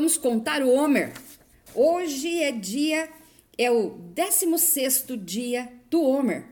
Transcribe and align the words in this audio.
Vamos 0.00 0.16
contar 0.16 0.62
o 0.62 0.70
Homer. 0.70 1.12
Hoje 1.74 2.40
é 2.40 2.50
dia, 2.50 3.06
é 3.58 3.70
o 3.70 3.98
16 4.14 5.04
dia 5.22 5.70
do 5.90 6.00
Homer. 6.00 6.46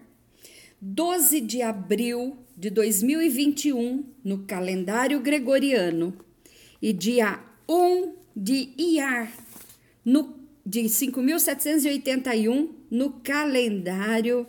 12 0.83 1.41
de 1.41 1.63
abril 1.63 2.37
de 2.55 2.69
2021 2.69 4.05
no 4.23 4.45
calendário 4.45 5.19
gregoriano 5.21 6.15
e 6.83 6.93
dia 6.93 7.43
1 7.67 8.17
de 8.37 8.75
Iar 8.77 9.33
no, 10.05 10.39
de 10.67 10.87
5781 10.87 12.75
no 12.91 13.13
calendário 13.13 14.47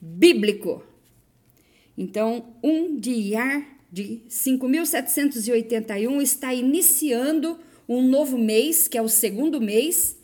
bíblico. 0.00 0.82
Então, 1.96 2.56
1 2.60 2.96
de 2.96 3.12
Iar 3.12 3.64
de 3.92 4.22
5781 4.28 6.20
está 6.20 6.52
iniciando 6.52 7.56
um 7.88 8.02
novo 8.02 8.36
mês, 8.36 8.88
que 8.88 8.98
é 8.98 9.02
o 9.02 9.08
segundo 9.08 9.60
mês, 9.60 10.16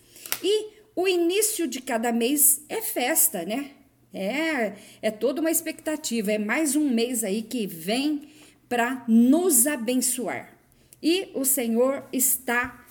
e 0.42 0.72
o 0.94 1.08
início 1.08 1.66
de 1.66 1.80
cada 1.80 2.12
mês 2.12 2.64
é 2.68 2.82
festa, 2.82 3.44
né? 3.44 3.70
É, 4.12 4.74
é 5.00 5.10
toda 5.10 5.40
uma 5.40 5.50
expectativa, 5.50 6.32
é 6.32 6.38
mais 6.38 6.76
um 6.76 6.88
mês 6.90 7.24
aí 7.24 7.42
que 7.42 7.66
vem 7.66 8.28
para 8.68 9.04
nos 9.08 9.66
abençoar. 9.66 10.52
E 11.02 11.30
o 11.34 11.44
Senhor 11.44 12.04
está 12.12 12.84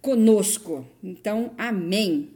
conosco. 0.00 0.86
Então, 1.02 1.52
amém. 1.58 2.30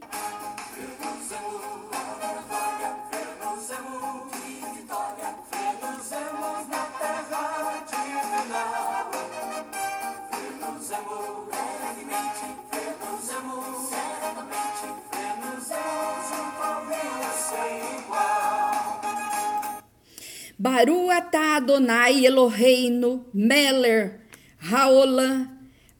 Baru 20.65 21.11
atah 21.13 21.61
Adonai 21.61 22.25
Eloheinu 22.25 23.23
Meler 23.35 24.17
Haolam 24.57 25.47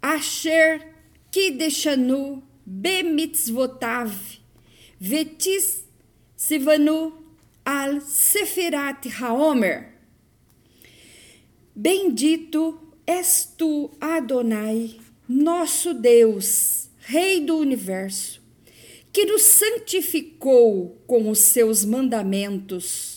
Asher 0.01 0.81
Kideshanu 1.31 2.41
Bemitzvotav 2.65 4.09
Vetis 4.99 5.83
Sivanu 6.35 7.13
Al 7.63 8.01
Sefirat 8.01 9.05
Haomer. 9.21 9.93
Bendito 11.75 12.89
és 13.05 13.53
tu, 13.55 13.91
Adonai, 14.01 14.99
nosso 15.29 15.93
Deus, 15.93 16.89
Rei 17.01 17.45
do 17.45 17.57
universo, 17.57 18.41
que 19.13 19.25
nos 19.25 19.43
santificou 19.43 21.03
com 21.05 21.29
os 21.29 21.37
seus 21.37 21.85
mandamentos 21.85 23.14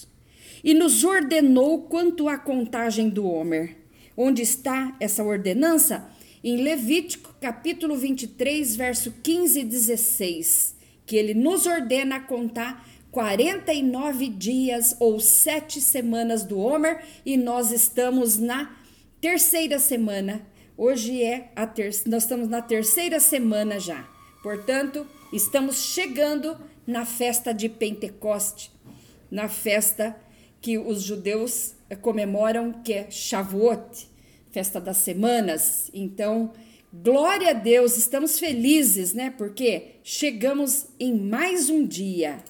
e 0.69 0.75
nos 0.75 1.03
ordenou 1.03 1.85
quanto 1.85 2.29
à 2.29 2.37
contagem 2.37 3.09
do 3.09 3.27
Homer. 3.27 3.75
Onde 4.15 4.43
está 4.43 4.95
essa 5.01 5.25
ordenança? 5.25 6.11
Em 6.45 6.59
Levítico, 6.59 7.35
capítulo 7.41 7.97
23, 7.97 8.77
verso 8.77 9.15
15 9.23 9.61
e 9.61 9.65
16, 9.65 10.77
que 11.07 11.17
ele 11.17 11.33
nos 11.33 11.65
ordena 11.65 12.21
contar 12.21 12.87
49 13.11 14.29
dias 14.29 14.95
ou 15.01 15.19
sete 15.19 15.81
semanas 15.81 16.45
do 16.45 16.59
Homer 16.59 17.03
e 17.25 17.39
nós 17.39 17.73
estamos 17.73 18.37
na 18.37 18.77
terceira 19.23 19.79
semana. 19.79 20.47
Hoje 20.77 21.23
é 21.23 21.51
a 21.57 21.67
ter... 21.67 21.95
nós 22.05 22.25
estamos 22.25 22.47
na 22.47 22.61
terceira 22.61 23.21
semana 23.21 23.81
já. 23.81 24.07
Portanto, 24.43 25.07
estamos 25.33 25.77
chegando 25.79 26.59
na 26.87 27.07
festa 27.07 27.55
de 27.55 27.71
Pentecoste, 27.71 28.71
na 29.31 29.49
festa 29.49 30.15
que 30.61 30.79
os 30.79 31.03
judeus 31.03 31.75
eh, 31.89 31.97
comemoram, 31.97 32.73
que 32.73 32.93
é 32.93 33.11
Shavuot, 33.11 34.09
festa 34.51 34.81
das 34.81 34.99
semanas. 34.99 35.91
Então, 35.95 36.53
glória 36.93 37.51
a 37.51 37.55
Deus, 37.55 37.97
estamos 37.97 38.39
felizes, 38.39 39.13
né? 39.15 39.31
Porque 39.37 39.97
chegamos 40.03 40.87
em 40.99 41.15
mais 41.15 41.69
um 41.69 41.87
dia. 41.87 42.43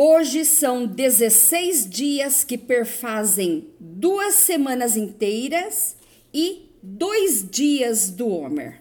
Hoje 0.00 0.44
são 0.44 0.86
16 0.86 1.90
dias 1.90 2.44
que 2.44 2.56
perfazem 2.56 3.66
duas 3.80 4.36
semanas 4.36 4.96
inteiras 4.96 5.96
e 6.32 6.70
dois 6.80 7.44
dias 7.50 8.08
do 8.08 8.28
Homer. 8.28 8.80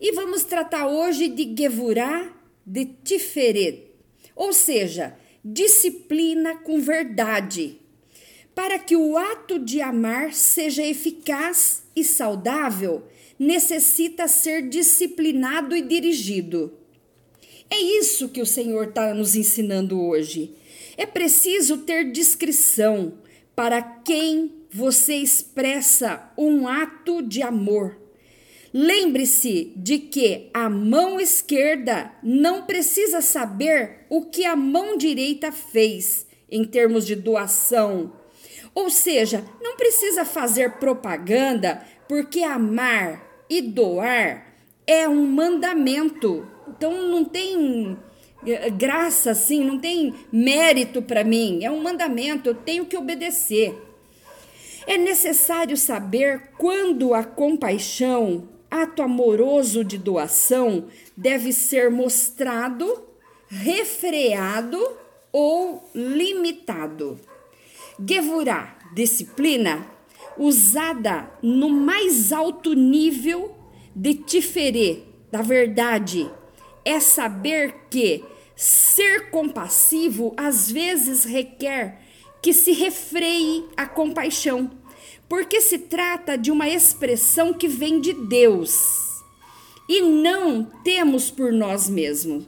E 0.00 0.10
vamos 0.12 0.44
tratar 0.44 0.88
hoje 0.88 1.28
de 1.28 1.54
Gevurah 1.54 2.34
de 2.64 2.86
Tiferet, 2.86 3.90
ou 4.34 4.54
seja, 4.54 5.14
disciplina 5.44 6.56
com 6.56 6.80
verdade, 6.80 7.78
para 8.54 8.78
que 8.78 8.96
o 8.96 9.18
ato 9.18 9.58
de 9.58 9.82
amar 9.82 10.32
seja 10.32 10.82
eficaz 10.82 11.82
e 11.94 12.02
saudável, 12.02 13.06
necessita 13.38 14.26
ser 14.26 14.66
disciplinado 14.66 15.76
e 15.76 15.82
dirigido. 15.82 16.72
É 17.70 17.78
isso 17.78 18.28
que 18.28 18.40
o 18.40 18.46
Senhor 18.46 18.88
está 18.88 19.12
nos 19.12 19.36
ensinando 19.36 20.00
hoje. 20.00 20.54
É 20.96 21.06
preciso 21.06 21.78
ter 21.78 22.10
discrição 22.10 23.14
para 23.54 23.82
quem 23.82 24.52
você 24.70 25.16
expressa 25.16 26.32
um 26.36 26.66
ato 26.66 27.22
de 27.22 27.42
amor. 27.42 27.96
Lembre-se 28.72 29.72
de 29.76 29.98
que 29.98 30.50
a 30.52 30.68
mão 30.68 31.20
esquerda 31.20 32.12
não 32.22 32.62
precisa 32.62 33.20
saber 33.20 34.06
o 34.10 34.26
que 34.26 34.44
a 34.44 34.54
mão 34.54 34.96
direita 34.96 35.50
fez 35.50 36.26
em 36.50 36.64
termos 36.64 37.06
de 37.06 37.14
doação. 37.14 38.12
Ou 38.74 38.90
seja, 38.90 39.44
não 39.60 39.76
precisa 39.76 40.24
fazer 40.24 40.72
propaganda, 40.72 41.82
porque 42.08 42.42
amar 42.42 43.44
e 43.48 43.62
doar 43.62 44.54
é 44.86 45.08
um 45.08 45.26
mandamento 45.26 46.46
então 46.76 47.08
não 47.08 47.24
tem 47.24 47.96
eh, 48.46 48.70
graça 48.70 49.30
assim, 49.30 49.64
não 49.64 49.78
tem 49.78 50.14
mérito 50.32 51.02
para 51.02 51.24
mim, 51.24 51.64
é 51.64 51.70
um 51.70 51.82
mandamento, 51.82 52.48
eu 52.48 52.54
tenho 52.54 52.86
que 52.86 52.96
obedecer. 52.96 53.76
É 54.86 54.96
necessário 54.96 55.76
saber 55.76 56.50
quando 56.56 57.12
a 57.12 57.22
compaixão, 57.22 58.48
ato 58.70 59.02
amoroso 59.02 59.84
de 59.84 59.98
doação, 59.98 60.86
deve 61.16 61.52
ser 61.52 61.90
mostrado, 61.90 63.04
refreado 63.48 64.78
ou 65.30 65.90
limitado. 65.94 67.20
Gevurah, 68.08 68.78
disciplina, 68.94 69.86
usada 70.38 71.28
no 71.42 71.68
mais 71.68 72.32
alto 72.32 72.72
nível 72.72 73.54
de 73.94 74.14
tiferê, 74.14 75.02
da 75.30 75.42
verdade, 75.42 76.30
é 76.84 77.00
saber 77.00 77.74
que 77.90 78.24
ser 78.56 79.30
compassivo 79.30 80.34
às 80.36 80.70
vezes 80.70 81.24
requer 81.24 82.00
que 82.42 82.52
se 82.52 82.72
refreie 82.72 83.64
a 83.76 83.86
compaixão, 83.86 84.70
porque 85.28 85.60
se 85.60 85.78
trata 85.78 86.36
de 86.36 86.50
uma 86.50 86.68
expressão 86.68 87.52
que 87.52 87.68
vem 87.68 88.00
de 88.00 88.12
Deus 88.12 88.72
e 89.88 90.02
não 90.02 90.64
temos 90.84 91.30
por 91.30 91.52
nós 91.52 91.88
mesmos. 91.88 92.44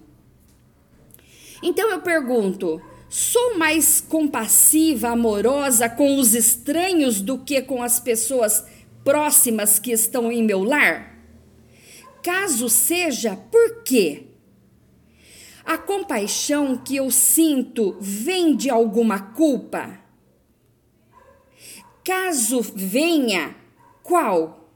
Então 1.62 1.90
eu 1.90 2.00
pergunto: 2.00 2.80
sou 3.08 3.56
mais 3.56 4.00
compassiva, 4.00 5.08
amorosa 5.10 5.88
com 5.88 6.18
os 6.18 6.34
estranhos 6.34 7.20
do 7.20 7.38
que 7.38 7.62
com 7.62 7.82
as 7.82 7.98
pessoas 7.98 8.64
próximas 9.04 9.78
que 9.78 9.92
estão 9.92 10.30
em 10.30 10.42
meu 10.42 10.62
lar? 10.62 11.09
Caso 12.22 12.68
seja, 12.68 13.36
por 13.36 13.82
quê? 13.82 14.26
A 15.64 15.78
compaixão 15.78 16.76
que 16.76 16.96
eu 16.96 17.10
sinto 17.10 17.96
vem 18.00 18.54
de 18.56 18.68
alguma 18.68 19.18
culpa? 19.32 19.98
Caso 22.04 22.60
venha, 22.74 23.54
qual? 24.02 24.68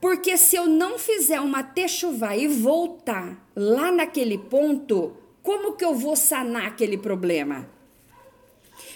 Porque 0.00 0.36
se 0.36 0.56
eu 0.56 0.66
não 0.66 0.98
fizer 0.98 1.40
uma 1.40 1.62
techuvá 1.62 2.36
e 2.36 2.48
voltar 2.48 3.50
lá 3.54 3.92
naquele 3.92 4.38
ponto, 4.38 5.16
como 5.42 5.74
que 5.74 5.84
eu 5.84 5.94
vou 5.94 6.16
sanar 6.16 6.66
aquele 6.66 6.96
problema? 6.96 7.68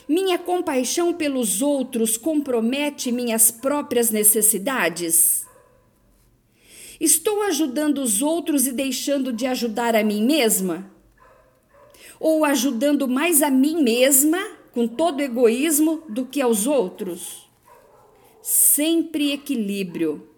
Minha 0.08 0.38
compaixão 0.38 1.12
pelos 1.12 1.62
outros 1.62 2.16
compromete 2.16 3.12
minhas 3.12 3.50
próprias 3.50 4.10
necessidades? 4.10 5.46
Estou 7.02 7.42
ajudando 7.42 7.98
os 7.98 8.22
outros 8.22 8.64
e 8.68 8.70
deixando 8.70 9.32
de 9.32 9.44
ajudar 9.44 9.96
a 9.96 10.04
mim 10.04 10.24
mesma? 10.24 10.88
Ou 12.20 12.44
ajudando 12.44 13.08
mais 13.08 13.42
a 13.42 13.50
mim 13.50 13.82
mesma, 13.82 14.38
com 14.70 14.86
todo 14.86 15.20
egoísmo, 15.20 16.04
do 16.08 16.24
que 16.24 16.40
aos 16.40 16.64
outros? 16.64 17.50
Sempre 18.40 19.32
equilíbrio. 19.32 20.28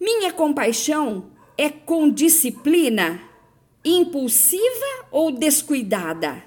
Minha 0.00 0.32
compaixão 0.32 1.26
é 1.58 1.68
com 1.68 2.08
disciplina, 2.08 3.20
impulsiva 3.84 5.08
ou 5.10 5.30
descuidada? 5.30 6.42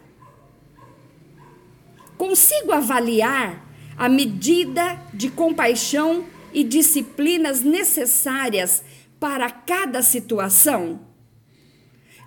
Consigo 2.17 2.71
avaliar 2.71 3.63
a 3.95 4.09
medida 4.09 4.99
de 5.13 5.29
compaixão 5.29 6.25
e 6.53 6.63
disciplinas 6.63 7.61
necessárias 7.61 8.83
para 9.19 9.49
cada 9.49 10.01
situação? 10.01 11.07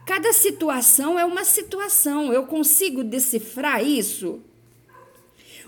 Cada 0.07 0.33
situação 0.33 1.19
é 1.19 1.25
uma 1.25 1.45
situação, 1.45 2.33
eu 2.33 2.45
consigo 2.47 3.05
decifrar 3.05 3.85
isso? 3.87 4.41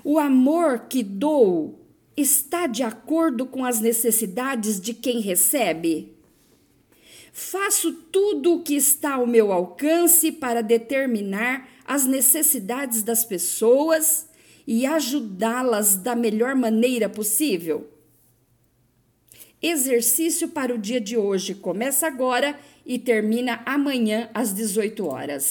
O 0.02 0.18
amor 0.18 0.86
que 0.88 1.02
dou 1.02 1.80
está 2.16 2.66
de 2.66 2.82
acordo 2.82 3.46
com 3.46 3.64
as 3.64 3.80
necessidades 3.80 4.80
de 4.80 4.92
quem 4.92 5.20
recebe? 5.20 6.12
Faço 7.32 7.92
tudo 7.92 8.54
o 8.54 8.62
que 8.62 8.74
está 8.74 9.14
ao 9.14 9.26
meu 9.26 9.52
alcance 9.52 10.30
para 10.30 10.62
determinar 10.62 11.68
as 11.84 12.04
necessidades 12.04 13.02
das 13.02 13.24
pessoas 13.24 14.28
e 14.66 14.86
ajudá-las 14.86 15.96
da 15.96 16.14
melhor 16.14 16.54
maneira 16.54 17.08
possível? 17.08 17.93
Exercício 19.66 20.48
para 20.48 20.74
o 20.74 20.78
dia 20.78 21.00
de 21.00 21.16
hoje 21.16 21.54
começa 21.54 22.06
agora 22.06 22.54
e 22.84 22.98
termina 22.98 23.62
amanhã 23.64 24.28
às 24.34 24.52
18 24.52 25.06
horas. 25.06 25.48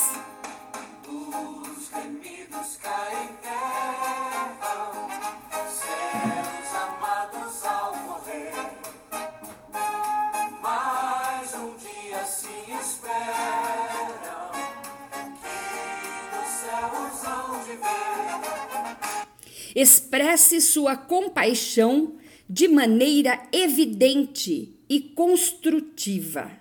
Expresse 19.75 20.61
sua 20.61 20.95
compaixão 20.95 22.13
de 22.49 22.67
maneira 22.67 23.47
evidente 23.51 24.73
e 24.89 24.99
construtiva, 24.99 26.51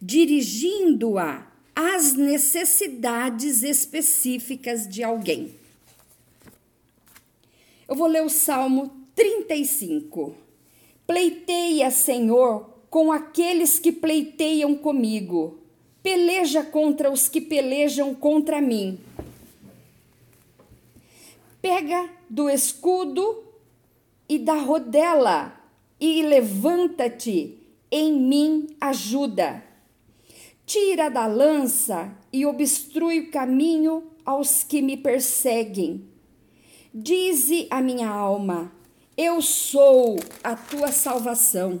dirigindo-a 0.00 1.46
às 1.74 2.14
necessidades 2.14 3.62
específicas 3.62 4.88
de 4.88 5.02
alguém. 5.02 5.54
Eu 7.88 7.94
vou 7.94 8.06
ler 8.06 8.22
o 8.22 8.28
Salmo 8.28 8.90
35. 9.14 10.34
Pleiteia, 11.06 11.90
Senhor, 11.90 12.68
com 12.90 13.12
aqueles 13.12 13.78
que 13.78 13.92
pleiteiam 13.92 14.74
comigo. 14.74 15.58
Peleja 16.02 16.64
contra 16.64 17.10
os 17.10 17.28
que 17.28 17.40
pelejam 17.40 18.14
contra 18.14 18.60
mim. 18.60 18.98
Pega 21.60 22.08
do 22.28 22.48
escudo 22.48 23.45
e 24.28 24.38
da 24.38 24.54
rodela, 24.54 25.52
e 26.00 26.22
levanta-te, 26.22 27.58
em 27.90 28.12
mim 28.12 28.66
ajuda. 28.80 29.62
Tira 30.66 31.08
da 31.08 31.26
lança 31.26 32.12
e 32.32 32.44
obstrui 32.44 33.20
o 33.20 33.30
caminho 33.30 34.02
aos 34.24 34.64
que 34.64 34.82
me 34.82 34.96
perseguem. 34.96 36.04
Dize 36.92 37.68
a 37.70 37.80
minha 37.80 38.08
alma: 38.08 38.72
Eu 39.16 39.40
sou 39.40 40.16
a 40.42 40.56
tua 40.56 40.90
salvação. 40.90 41.80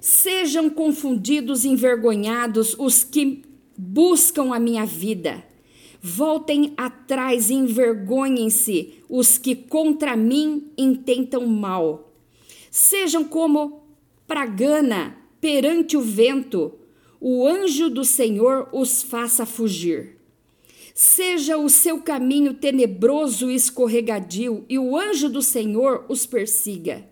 Sejam 0.00 0.70
confundidos 0.70 1.64
e 1.64 1.68
envergonhados 1.68 2.74
os 2.78 3.04
que 3.04 3.42
buscam 3.76 4.54
a 4.54 4.58
minha 4.58 4.86
vida. 4.86 5.44
Voltem 6.02 6.72
atrás 6.78 7.50
e 7.50 7.54
envergonhem-se 7.54 8.94
os 9.08 9.36
que 9.36 9.54
contra 9.54 10.16
mim 10.16 10.70
intentam 10.76 11.46
mal. 11.46 12.10
Sejam 12.70 13.22
como 13.22 13.82
pragana 14.26 15.18
perante 15.40 15.96
o 15.96 16.00
vento, 16.00 16.72
o 17.20 17.46
anjo 17.46 17.90
do 17.90 18.02
Senhor 18.02 18.68
os 18.72 19.02
faça 19.02 19.44
fugir. 19.44 20.16
Seja 20.94 21.58
o 21.58 21.68
seu 21.68 22.00
caminho 22.00 22.54
tenebroso 22.54 23.50
e 23.50 23.54
escorregadio, 23.54 24.64
e 24.68 24.78
o 24.78 24.96
anjo 24.96 25.28
do 25.28 25.42
Senhor 25.42 26.06
os 26.08 26.24
persiga. 26.24 27.06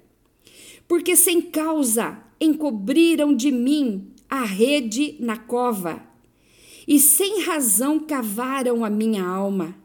Porque 0.86 1.14
sem 1.14 1.42
causa 1.42 2.18
encobriram 2.40 3.34
de 3.34 3.50
mim 3.50 4.08
a 4.30 4.44
rede 4.44 5.16
na 5.20 5.36
cova 5.36 6.08
e 6.88 6.98
sem 6.98 7.42
razão 7.42 8.00
cavaram 8.00 8.82
a 8.82 8.88
minha 8.88 9.22
alma. 9.22 9.76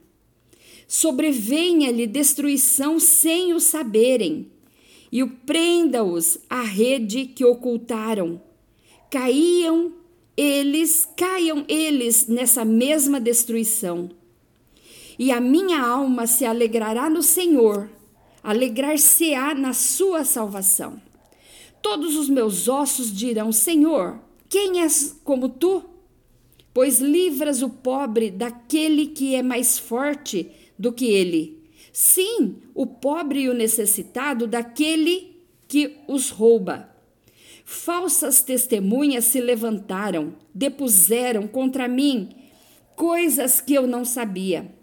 Sobrevenha-lhe 0.88 2.07
destruição 2.07 2.98
sem 2.98 3.53
o 3.53 3.60
saberem, 3.60 4.50
e 5.12 5.22
o 5.22 5.29
prenda-os 5.29 6.38
à 6.50 6.62
rede 6.62 7.25
que 7.25 7.43
ocultaram. 7.43 8.41
Caíam 9.12 9.91
eles, 10.38 11.05
caiam 11.17 11.65
eles 11.67 12.27
nessa 12.27 12.63
mesma 12.63 13.19
destruição. 13.19 14.10
E 15.19 15.29
a 15.29 15.41
minha 15.41 15.81
alma 15.81 16.25
se 16.25 16.45
alegrará 16.45 17.10
no 17.10 17.22
Senhor, 17.22 17.89
alegrar-se-á 18.41 19.53
na 19.53 19.74
sua 19.74 20.24
salvação. 20.24 21.01
Todos 21.81 22.15
os 22.15 22.29
meus 22.29 22.69
ossos 22.69 23.12
dirão: 23.12 23.51
Senhor, 23.51 24.19
quem 24.48 24.81
és 24.81 25.19
como 25.24 25.50
tu? 25.50 25.92
Pois 26.74 27.00
livras 27.00 27.62
o 27.62 27.70
pobre 27.70 28.32
daquele 28.32 29.08
que 29.08 29.36
é 29.36 29.44
mais 29.44 29.77
forte 29.77 30.50
do 30.77 30.92
que 30.92 31.06
ele. 31.06 31.62
Sim, 31.92 32.56
o 32.74 32.88
pobre 32.88 33.42
e 33.42 33.50
o 33.50 33.53
necessitado 33.53 34.48
daquele 34.48 35.38
que 35.68 35.98
os 36.08 36.30
rouba. 36.30 36.89
Falsas 37.63 38.42
testemunhas 38.42 39.25
se 39.25 39.39
levantaram, 39.39 40.36
depuseram 40.53 41.48
contra 41.48 41.88
mim 41.88 42.30
coisas 42.96 43.62
que 43.62 43.74
eu 43.74 43.88
não 43.88 44.03
sabia. 44.03 44.74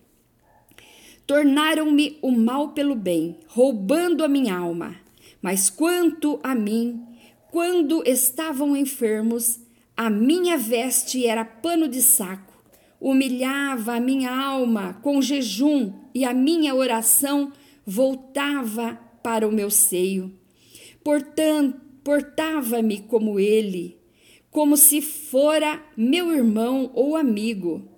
Tornaram-me 1.26 2.18
o 2.22 2.32
mal 2.32 2.70
pelo 2.70 2.94
bem, 2.94 3.38
roubando 3.46 4.24
a 4.24 4.28
minha 4.28 4.56
alma. 4.56 4.96
Mas 5.40 5.70
quanto 5.70 6.40
a 6.42 6.54
mim, 6.54 7.04
quando 7.50 8.02
estavam 8.04 8.76
enfermos, 8.76 9.60
a 9.96 10.08
minha 10.08 10.56
veste 10.56 11.26
era 11.26 11.44
pano 11.44 11.88
de 11.88 12.00
saco, 12.00 12.52
humilhava 13.00 13.94
a 13.94 14.00
minha 14.00 14.30
alma 14.34 14.94
com 15.02 15.20
jejum 15.22 15.92
e 16.14 16.24
a 16.24 16.34
minha 16.34 16.74
oração 16.74 17.52
voltava 17.86 18.98
para 19.22 19.46
o 19.48 19.52
meu 19.52 19.70
seio. 19.70 20.32
Portanto, 21.02 21.80
portava-me 22.04 23.00
como 23.00 23.38
ele, 23.38 23.98
como 24.50 24.76
se 24.76 25.00
fora 25.00 25.82
meu 25.96 26.32
irmão 26.32 26.90
ou 26.94 27.16
amigo. 27.16 27.88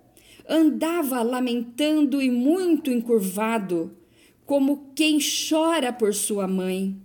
Andava 0.49 1.23
lamentando 1.23 2.21
e 2.21 2.31
muito 2.31 2.91
encurvado, 2.91 3.97
como 4.45 4.93
quem 4.95 5.19
chora 5.19 5.93
por 5.93 6.13
sua 6.15 6.47
mãe. 6.47 6.97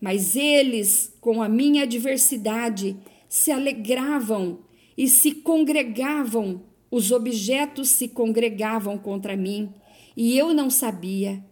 Mas 0.00 0.34
eles, 0.34 1.14
com 1.20 1.42
a 1.42 1.48
minha 1.48 1.82
adversidade, 1.82 2.96
se 3.30 3.52
alegravam 3.52 4.58
e 4.98 5.06
se 5.06 5.30
congregavam, 5.30 6.64
os 6.90 7.12
objetos 7.12 7.88
se 7.88 8.08
congregavam 8.08 8.98
contra 8.98 9.36
mim, 9.36 9.72
e 10.16 10.36
eu 10.36 10.52
não 10.52 10.68
sabia. 10.68 11.42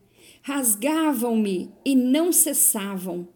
Rasgavam-me 0.43 1.71
e 1.85 1.95
não 1.95 2.33
cessavam. 2.33 3.29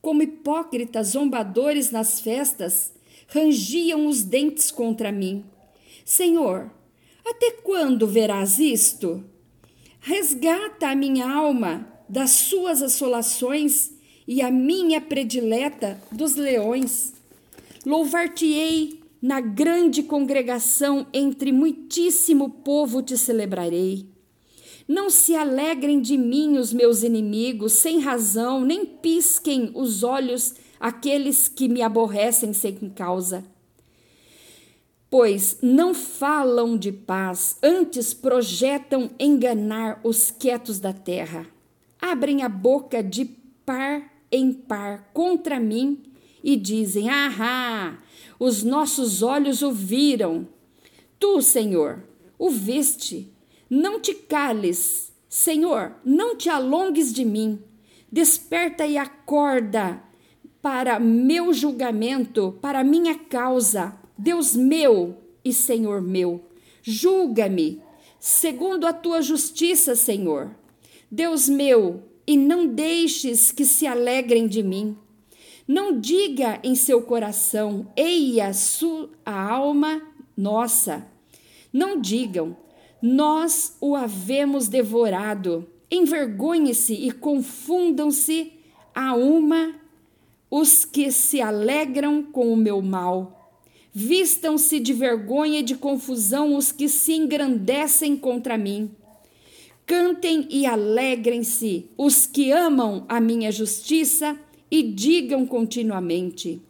Como 0.00 0.22
hipócritas 0.22 1.08
zombadores 1.08 1.90
nas 1.90 2.18
festas, 2.18 2.94
rangiam 3.28 4.06
os 4.06 4.24
dentes 4.24 4.70
contra 4.70 5.12
mim. 5.12 5.44
Senhor, 6.02 6.70
até 7.24 7.50
quando 7.62 8.06
verás 8.06 8.58
isto? 8.58 9.22
Resgata 10.00 10.88
a 10.88 10.96
minha 10.96 11.30
alma 11.30 11.86
das 12.08 12.30
suas 12.30 12.82
assolações 12.82 13.92
e 14.26 14.40
a 14.40 14.50
minha 14.50 15.00
predileta 15.00 16.00
dos 16.10 16.36
leões. 16.36 17.21
Louvar-te-ei 17.84 19.00
na 19.20 19.40
grande 19.40 20.02
congregação, 20.02 21.06
entre 21.12 21.52
muitíssimo 21.52 22.50
povo 22.50 23.02
te 23.02 23.16
celebrarei. 23.16 24.06
Não 24.86 25.08
se 25.10 25.34
alegrem 25.34 26.00
de 26.00 26.18
mim 26.18 26.58
os 26.58 26.72
meus 26.72 27.02
inimigos, 27.02 27.72
sem 27.72 28.00
razão, 28.00 28.60
nem 28.60 28.84
pisquem 28.84 29.70
os 29.74 30.02
olhos 30.02 30.54
aqueles 30.78 31.46
que 31.46 31.68
me 31.68 31.82
aborrecem 31.82 32.52
sem 32.52 32.74
causa. 32.90 33.44
Pois 35.08 35.58
não 35.62 35.94
falam 35.94 36.76
de 36.76 36.90
paz, 36.90 37.56
antes 37.62 38.12
projetam 38.12 39.10
enganar 39.20 40.00
os 40.02 40.30
quietos 40.30 40.80
da 40.80 40.92
terra. 40.92 41.46
Abrem 42.00 42.42
a 42.42 42.48
boca 42.48 43.02
de 43.02 43.24
par 43.64 44.10
em 44.30 44.52
par 44.52 45.10
contra 45.12 45.60
mim 45.60 46.11
e 46.42 46.56
dizem: 46.56 47.08
Ahá, 47.08 47.98
os 48.38 48.62
nossos 48.62 49.22
olhos 49.22 49.62
o 49.62 49.72
viram. 49.72 50.48
Tu, 51.18 51.40
Senhor, 51.42 52.02
o 52.38 52.50
viste. 52.50 53.32
Não 53.70 54.00
te 54.00 54.14
cales, 54.14 55.12
Senhor, 55.28 55.94
não 56.04 56.36
te 56.36 56.50
alongues 56.50 57.12
de 57.12 57.24
mim. 57.24 57.58
Desperta 58.10 58.86
e 58.86 58.98
acorda 58.98 60.02
para 60.60 61.00
meu 61.00 61.52
julgamento, 61.52 62.58
para 62.60 62.84
minha 62.84 63.18
causa. 63.18 63.96
Deus 64.18 64.54
meu 64.54 65.16
e 65.44 65.52
Senhor 65.52 66.00
meu, 66.00 66.44
julga-me 66.82 67.82
segundo 68.20 68.86
a 68.86 68.92
tua 68.92 69.20
justiça, 69.20 69.96
Senhor. 69.96 70.54
Deus 71.10 71.48
meu, 71.48 72.04
e 72.24 72.36
não 72.36 72.68
deixes 72.68 73.50
que 73.50 73.64
se 73.64 73.84
alegrem 73.84 74.46
de 74.46 74.62
mim. 74.62 74.96
Não 75.72 75.98
diga 75.98 76.60
em 76.62 76.74
seu 76.74 77.00
coração, 77.00 77.90
eia 77.96 78.52
sua 78.52 79.08
alma 79.24 80.02
nossa. 80.36 81.06
Não 81.72 81.98
digam, 81.98 82.54
nós 83.00 83.74
o 83.80 83.96
havemos 83.96 84.68
devorado. 84.68 85.66
Envergonhe-se 85.90 86.92
e 86.92 87.10
confundam-se 87.10 88.52
a 88.94 89.14
uma 89.14 89.74
os 90.50 90.84
que 90.84 91.10
se 91.10 91.40
alegram 91.40 92.22
com 92.22 92.52
o 92.52 92.56
meu 92.56 92.82
mal. 92.82 93.50
Vistam-se 93.94 94.78
de 94.78 94.92
vergonha 94.92 95.60
e 95.60 95.62
de 95.62 95.74
confusão 95.74 96.54
os 96.54 96.70
que 96.70 96.86
se 96.86 97.14
engrandecem 97.14 98.14
contra 98.14 98.58
mim. 98.58 98.90
Cantem 99.86 100.46
e 100.50 100.66
alegrem-se 100.66 101.88
os 101.96 102.26
que 102.26 102.52
amam 102.52 103.06
a 103.08 103.18
minha 103.22 103.50
justiça 103.50 104.38
e 104.72 104.82
digam 104.82 105.44
continuamente: 105.44 106.62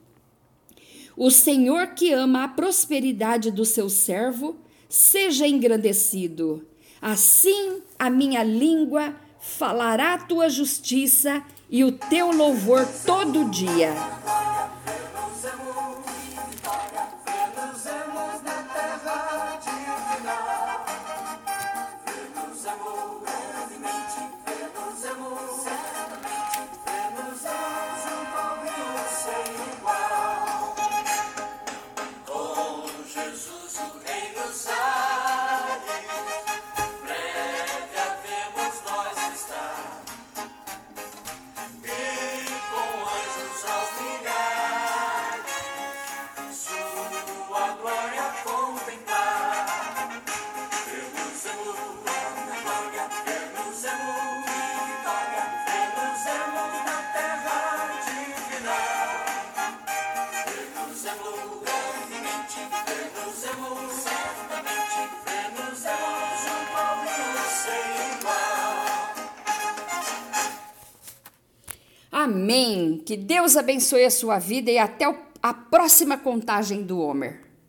O 1.17 1.31
Senhor 1.31 1.95
que 1.95 2.13
ama 2.13 2.43
a 2.43 2.49
prosperidade 2.49 3.53
do 3.53 3.65
seu 3.65 3.89
servo, 3.89 4.57
seja 4.89 5.47
engrandecido. 5.47 6.67
Assim 7.01 7.81
a 7.97 8.11
minha 8.11 8.43
língua 8.43 9.15
falará 9.39 10.19
tua 10.19 10.51
justiça 10.51 11.45
e 11.71 11.85
o 11.85 11.93
teu 11.93 12.33
louvor 12.33 12.85
todo 13.07 13.49
dia. 13.51 13.95
Amém. 72.53 73.03
Que 73.07 73.17
Deus 73.17 73.57
abençoe 73.57 74.05
a 74.05 74.11
sua 74.11 74.39
vida 74.39 74.71
e 74.71 74.77
até 74.77 75.07
a 75.43 75.55
próxima 75.55 76.19
contagem 76.19 76.83
do 76.83 77.01
Homer. 77.01 77.41